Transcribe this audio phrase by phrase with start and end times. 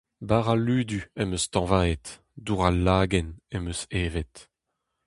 [0.27, 2.05] Bara ludu am eus tañvaet,
[2.45, 4.35] dour al lagenn am eus evet.